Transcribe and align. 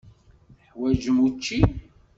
Teḥwaǧem 0.57 1.17
učči? 1.25 1.59